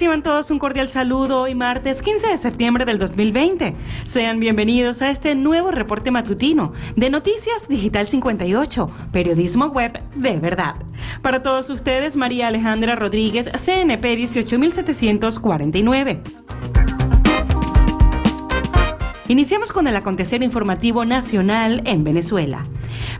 [0.00, 3.74] Reciban todos un cordial saludo hoy martes 15 de septiembre del 2020.
[4.04, 10.76] Sean bienvenidos a este nuevo reporte matutino de Noticias Digital 58, periodismo web de verdad.
[11.20, 16.22] Para todos ustedes, María Alejandra Rodríguez, CNP 18749.
[19.28, 22.64] Iniciamos con el acontecer informativo nacional en Venezuela.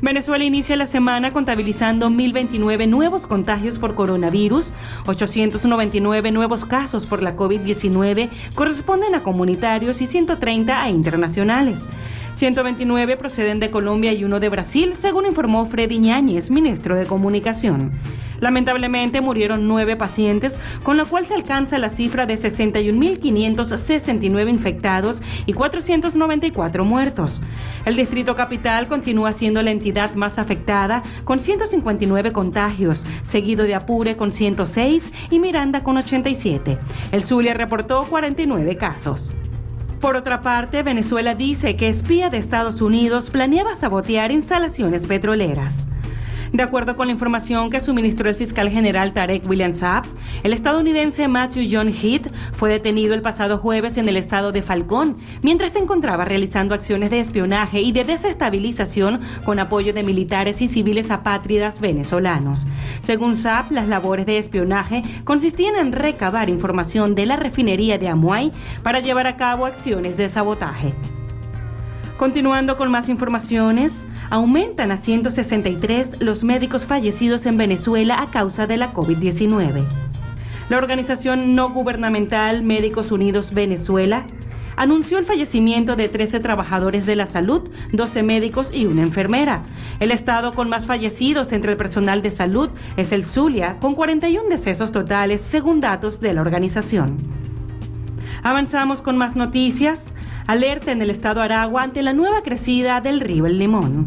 [0.02, 4.72] Venezuela inicia la semana contabilizando 1.029 nuevos contagios por coronavirus,
[5.06, 11.86] 899 nuevos casos por la COVID-19 corresponden a comunitarios y 130 a internacionales.
[12.32, 17.92] 129 proceden de Colombia y uno de Brasil, según informó Freddy Ñáñez, ministro de Comunicación.
[18.40, 25.52] Lamentablemente murieron nueve pacientes, con lo cual se alcanza la cifra de 61.569 infectados y
[25.52, 27.40] 494 muertos.
[27.84, 34.16] El Distrito Capital continúa siendo la entidad más afectada, con 159 contagios, seguido de Apure
[34.16, 36.78] con 106 y Miranda con 87.
[37.12, 39.30] El Zulia reportó 49 casos.
[40.00, 45.89] Por otra parte, Venezuela dice que espía de Estados Unidos planeaba sabotear instalaciones petroleras.
[46.52, 50.02] De acuerdo con la información que suministró el fiscal general Tarek William Saab,
[50.42, 55.16] el estadounidense Matthew John Heath fue detenido el pasado jueves en el estado de Falcón,
[55.42, 60.66] mientras se encontraba realizando acciones de espionaje y de desestabilización con apoyo de militares y
[60.66, 62.66] civiles apátridas venezolanos.
[63.00, 68.50] Según Saab, las labores de espionaje consistían en recabar información de la refinería de Amuay
[68.82, 70.94] para llevar a cabo acciones de sabotaje.
[72.16, 73.92] Continuando con más informaciones,
[74.30, 79.84] aumentan a 163 los médicos fallecidos en Venezuela a causa de la COVID-19.
[80.68, 84.24] La organización no gubernamental Médicos Unidos Venezuela
[84.76, 89.62] anunció el fallecimiento de 13 trabajadores de la salud, 12 médicos y una enfermera.
[89.98, 94.48] El estado con más fallecidos entre el personal de salud es el Zulia, con 41
[94.48, 97.18] decesos totales según datos de la organización.
[98.42, 100.09] Avanzamos con más noticias.
[100.46, 104.06] Alerta en el estado Aragua ante la nueva crecida del río El Limón.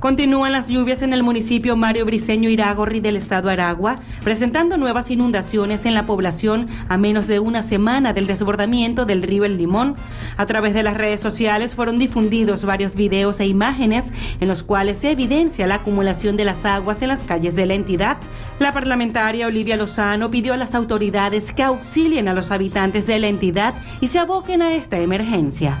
[0.00, 5.84] Continúan las lluvias en el municipio Mario Briceño Iragorri del estado Aragua, presentando nuevas inundaciones
[5.84, 9.96] en la población a menos de una semana del desbordamiento del río El Limón.
[10.38, 14.10] A través de las redes sociales fueron difundidos varios videos e imágenes
[14.40, 17.74] en los cuales se evidencia la acumulación de las aguas en las calles de la
[17.74, 18.16] entidad.
[18.58, 23.28] La parlamentaria Olivia Lozano pidió a las autoridades que auxilien a los habitantes de la
[23.28, 25.78] entidad y se aboquen a esta emergencia.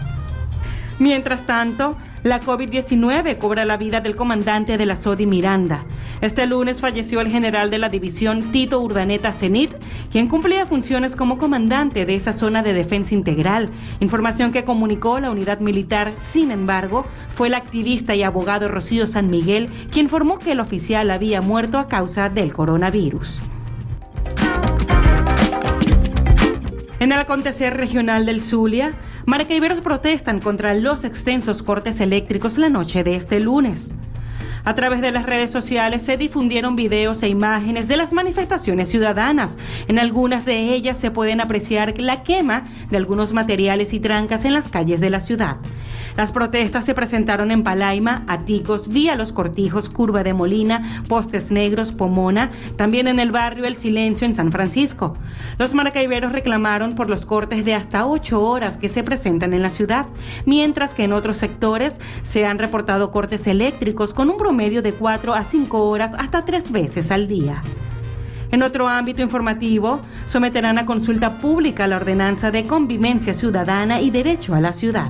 [0.98, 5.84] Mientras tanto, la COVID-19 cobra la vida del comandante de la SODI Miranda.
[6.20, 9.72] Este lunes falleció el general de la división Tito Urdaneta Zenit,
[10.12, 13.70] quien cumplía funciones como comandante de esa zona de defensa integral,
[14.00, 16.12] información que comunicó la unidad militar.
[16.20, 21.10] Sin embargo, fue el activista y abogado Rocío San Miguel quien informó que el oficial
[21.10, 23.38] había muerto a causa del coronavirus.
[26.98, 28.92] En el acontecer regional del Zulia,
[29.26, 33.92] Maracaiberos protestan contra los extensos cortes eléctricos la noche de este lunes.
[34.64, 39.56] A través de las redes sociales se difundieron videos e imágenes de las manifestaciones ciudadanas.
[39.88, 44.52] En algunas de ellas se pueden apreciar la quema de algunos materiales y trancas en
[44.52, 45.56] las calles de la ciudad.
[46.16, 51.92] Las protestas se presentaron en Palaima, Aticos, Vía Los Cortijos, Curva de Molina, Postes Negros,
[51.92, 55.16] Pomona, también en el barrio El Silencio en San Francisco.
[55.58, 59.70] Los maracaiberos reclamaron por los cortes de hasta ocho horas que se presentan en la
[59.70, 60.06] ciudad,
[60.46, 65.34] mientras que en otros sectores se han reportado cortes eléctricos con un promedio de cuatro
[65.34, 67.62] a cinco horas hasta tres veces al día.
[68.50, 74.54] En otro ámbito informativo, someterán a consulta pública la ordenanza de convivencia ciudadana y derecho
[74.54, 75.08] a la ciudad.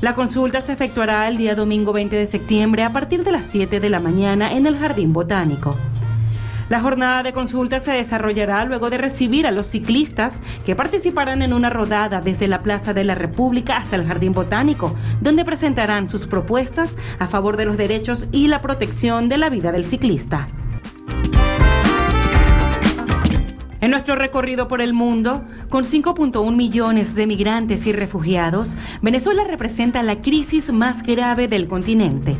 [0.00, 3.80] La consulta se efectuará el día domingo 20 de septiembre a partir de las 7
[3.80, 5.76] de la mañana en el Jardín Botánico.
[6.70, 11.52] La jornada de consulta se desarrollará luego de recibir a los ciclistas que participarán en
[11.52, 16.26] una rodada desde la Plaza de la República hasta el Jardín Botánico, donde presentarán sus
[16.26, 20.46] propuestas a favor de los derechos y la protección de la vida del ciclista.
[23.82, 28.70] En nuestro recorrido por el mundo, con 5.1 millones de migrantes y refugiados,
[29.00, 32.36] Venezuela representa la crisis más grave del continente.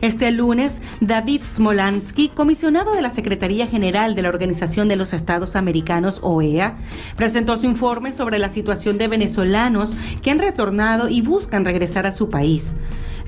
[0.00, 5.56] Este lunes, David Smolansky, comisionado de la Secretaría General de la Organización de los Estados
[5.56, 6.76] Americanos, OEA,
[7.16, 12.12] presentó su informe sobre la situación de venezolanos que han retornado y buscan regresar a
[12.12, 12.74] su país.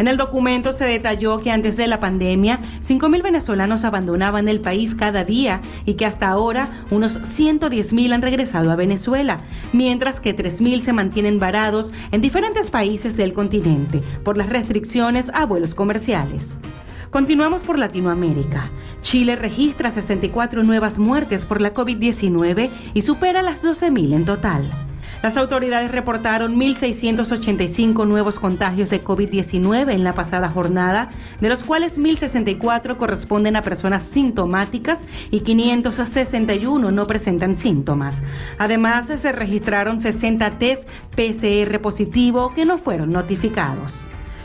[0.00, 4.94] En el documento se detalló que antes de la pandemia, 5.000 venezolanos abandonaban el país
[4.94, 9.37] cada día y que hasta ahora unos 110.000 han regresado a Venezuela,
[9.75, 15.44] mientras que 3.000 se mantienen varados en diferentes países del continente por las restricciones a
[15.44, 16.56] vuelos comerciales.
[17.11, 18.62] Continuamos por Latinoamérica.
[19.02, 24.62] Chile registra 64 nuevas muertes por la COVID-19 y supera las 12.000 en total.
[25.23, 31.99] Las autoridades reportaron 1.685 nuevos contagios de COVID-19 en la pasada jornada, de los cuales
[31.99, 38.23] 1.064 corresponden a personas sintomáticas y 561 no presentan síntomas.
[38.57, 43.95] Además, se registraron 60 test PCR positivo que no fueron notificados.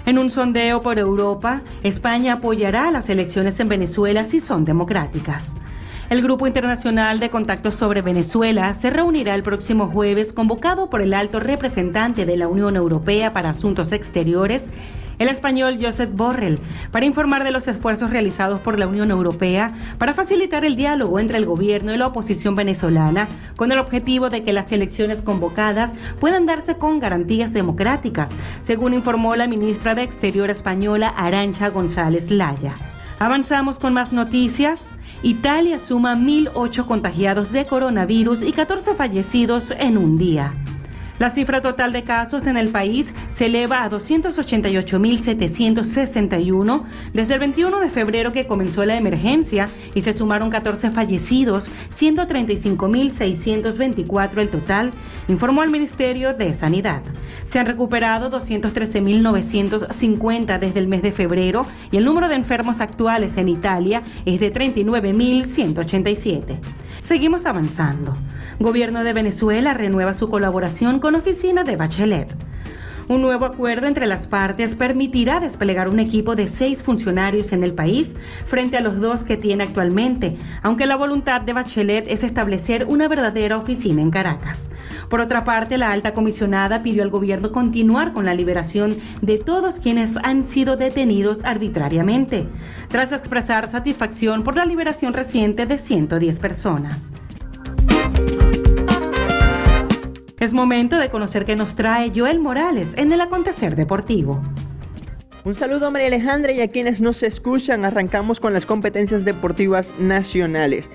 [0.06, 5.56] En un sondeo por Europa, España apoyará las elecciones en Venezuela si son democráticas.
[6.08, 11.16] El Grupo Internacional de Contactos sobre Venezuela se reunirá el próximo jueves convocado por el
[11.16, 14.64] alto representante de la Unión Europea para Asuntos Exteriores,
[15.18, 16.60] el español Josep Borrell,
[16.92, 21.38] para informar de los esfuerzos realizados por la Unión Europea para facilitar el diálogo entre
[21.38, 26.46] el gobierno y la oposición venezolana con el objetivo de que las elecciones convocadas puedan
[26.46, 28.30] darse con garantías democráticas,
[28.64, 32.76] según informó la ministra de Exterior española Arancha González Laya.
[33.18, 34.95] Avanzamos con más noticias.
[35.26, 40.54] Italia suma 1.008 contagiados de coronavirus y 14 fallecidos en un día.
[41.18, 46.84] La cifra total de casos en el país se eleva a 288.761
[47.14, 52.28] desde el 21 de febrero que comenzó la emergencia y se sumaron 14 fallecidos, siendo
[52.28, 54.92] 35.624 el total,
[55.30, 57.02] informó el Ministerio de Sanidad.
[57.50, 63.38] Se han recuperado 213.950 desde el mes de febrero y el número de enfermos actuales
[63.38, 66.58] en Italia es de 39.187.
[67.00, 68.18] Seguimos avanzando.
[68.60, 72.34] Gobierno de Venezuela renueva su colaboración con Oficina de Bachelet.
[73.10, 77.74] Un nuevo acuerdo entre las partes permitirá desplegar un equipo de seis funcionarios en el
[77.74, 78.16] país
[78.48, 83.10] frente a los dos que tiene actualmente, aunque la voluntad de Bachelet es establecer una
[83.10, 84.72] verdadera oficina en Caracas.
[85.10, 89.80] Por otra parte, la alta comisionada pidió al gobierno continuar con la liberación de todos
[89.80, 92.48] quienes han sido detenidos arbitrariamente,
[92.88, 97.15] tras expresar satisfacción por la liberación reciente de 110 personas.
[100.40, 104.42] Es momento de conocer qué nos trae Joel Morales en el acontecer deportivo.
[105.46, 107.86] Un saludo a María Alejandra y a quienes nos escuchan.
[107.86, 110.92] Arrancamos con las competencias deportivas nacionales.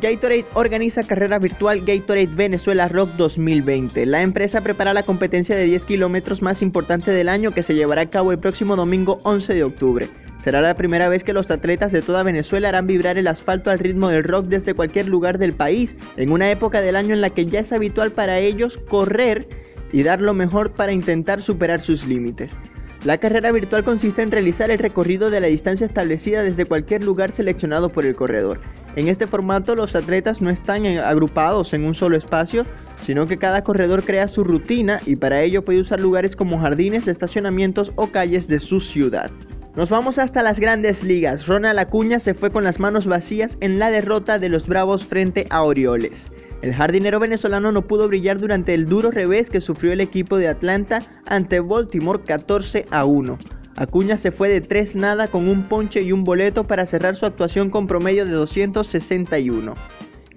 [0.00, 4.06] Gatorade organiza carrera virtual Gatorade Venezuela Rock 2020.
[4.06, 8.02] La empresa prepara la competencia de 10 kilómetros más importante del año que se llevará
[8.02, 10.08] a cabo el próximo domingo 11 de octubre.
[10.42, 13.78] Será la primera vez que los atletas de toda Venezuela harán vibrar el asfalto al
[13.78, 17.28] ritmo del rock desde cualquier lugar del país, en una época del año en la
[17.28, 19.46] que ya es habitual para ellos correr
[19.92, 22.56] y dar lo mejor para intentar superar sus límites.
[23.04, 27.32] La carrera virtual consiste en realizar el recorrido de la distancia establecida desde cualquier lugar
[27.32, 28.60] seleccionado por el corredor.
[28.96, 32.64] En este formato los atletas no están agrupados en un solo espacio,
[33.02, 37.08] sino que cada corredor crea su rutina y para ello puede usar lugares como jardines,
[37.08, 39.30] estacionamientos o calles de su ciudad.
[39.76, 41.46] Nos vamos hasta las grandes ligas.
[41.46, 45.46] Ronald Acuña se fue con las manos vacías en la derrota de los Bravos frente
[45.50, 46.32] a Orioles.
[46.62, 50.48] El jardinero venezolano no pudo brillar durante el duro revés que sufrió el equipo de
[50.48, 53.38] Atlanta ante Baltimore 14 a 1.
[53.76, 57.24] Acuña se fue de 3 nada con un ponche y un boleto para cerrar su
[57.24, 59.74] actuación con promedio de 261.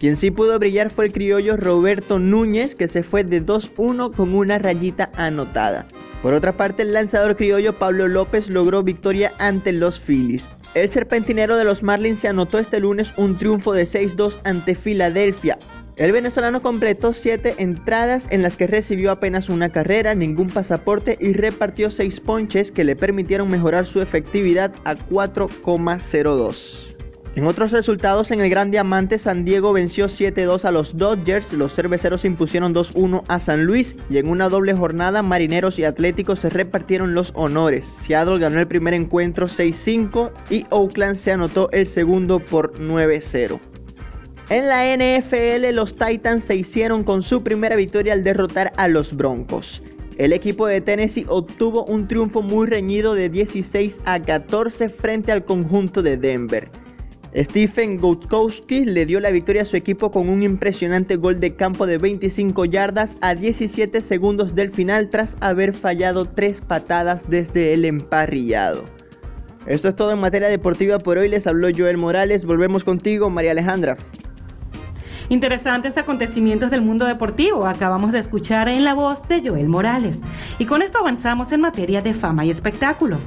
[0.03, 4.35] Quien sí pudo brillar fue el criollo Roberto Núñez que se fue de 2-1 con
[4.35, 5.85] una rayita anotada.
[6.21, 10.49] Por otra parte, el lanzador criollo Pablo López logró victoria ante los Phillies.
[10.73, 15.57] El serpentinero de los Marlins se anotó este lunes un triunfo de 6-2 ante Filadelfia.
[15.95, 21.31] El venezolano completó 7 entradas en las que recibió apenas una carrera, ningún pasaporte y
[21.31, 26.92] repartió 6 ponches que le permitieron mejorar su efectividad a 4,02.
[27.35, 31.73] En otros resultados, en el Gran Diamante, San Diego venció 7-2 a los Dodgers, los
[31.73, 36.51] cerveceros impusieron 2-1 a San Luis y en una doble jornada, Marineros y Atléticos se
[36.51, 37.87] repartieron los honores.
[37.87, 43.59] Seattle ganó el primer encuentro 6-5 y Oakland se anotó el segundo por 9-0.
[44.49, 49.15] En la NFL, los Titans se hicieron con su primera victoria al derrotar a los
[49.15, 49.81] Broncos.
[50.19, 55.43] El equipo de Tennessee obtuvo un triunfo muy reñido de 16 a 14 frente al
[55.43, 56.82] conjunto de Denver.
[57.35, 61.87] Stephen Gutowski le dio la victoria a su equipo con un impresionante gol de campo
[61.87, 67.85] de 25 yardas a 17 segundos del final tras haber fallado tres patadas desde el
[67.85, 68.83] emparrillado.
[69.65, 73.51] Esto es todo en materia deportiva por hoy, les habló Joel Morales, volvemos contigo María
[73.51, 73.97] Alejandra.
[75.29, 80.19] Interesantes acontecimientos del mundo deportivo acabamos de escuchar en la voz de Joel Morales.
[80.59, 83.21] Y con esto avanzamos en materia de fama y espectáculos.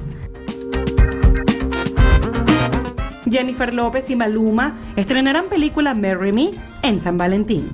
[3.31, 6.51] Jennifer López y Maluma estrenarán película Marry Me
[6.83, 7.69] en San Valentín.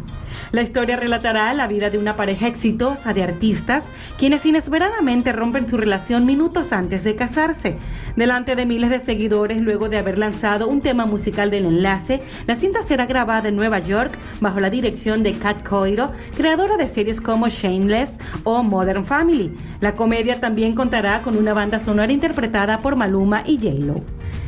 [0.52, 3.84] La historia relatará la vida de una pareja exitosa de artistas
[4.18, 7.78] quienes inesperadamente rompen su relación minutos antes de casarse.
[8.16, 12.56] Delante de miles de seguidores, luego de haber lanzado un tema musical del enlace, la
[12.56, 17.20] cinta será grabada en Nueva York bajo la dirección de Kat Coiro, creadora de series
[17.20, 19.56] como Shameless o Modern Family.
[19.82, 23.96] La comedia también contará con una banda sonora interpretada por Maluma y J-Lo.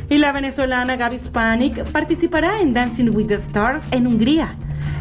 [0.08, 4.54] Y la venezolana Gaby Spanik participará en Dancing with the Stars en Hungría.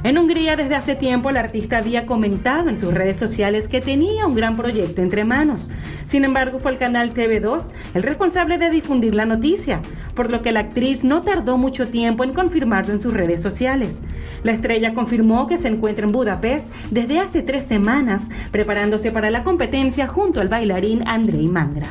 [0.03, 4.25] En Hungría desde hace tiempo el artista había comentado en sus redes sociales que tenía
[4.25, 5.69] un gran proyecto entre manos.
[6.07, 9.79] Sin embargo, fue el canal TV2 el responsable de difundir la noticia,
[10.15, 14.01] por lo que la actriz no tardó mucho tiempo en confirmarlo en sus redes sociales.
[14.43, 18.21] La estrella confirmó que se encuentra en Budapest desde hace tres semanas,
[18.51, 21.87] preparándose para la competencia junto al bailarín Andrei Mangra.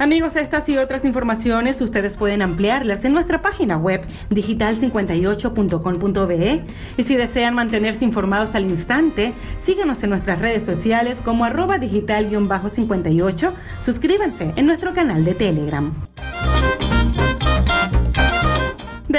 [0.00, 6.64] Amigos, estas y otras informaciones ustedes pueden ampliarlas en nuestra página web digital58.com.be
[6.96, 13.52] y si desean mantenerse informados al instante, síganos en nuestras redes sociales como arroba digital-58,
[13.84, 15.92] suscríbanse en nuestro canal de Telegram.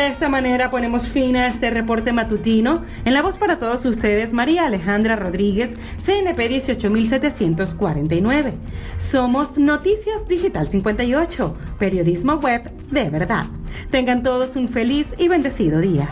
[0.02, 2.84] De esta manera ponemos fin a este reporte matutino.
[3.06, 8.54] En la voz para todos ustedes, María Alejandra Rodríguez, CNP 18749.
[8.98, 13.46] Somos Noticias Digital 58, periodismo web de verdad.
[13.92, 16.10] Tengan todos un feliz y bendecido día.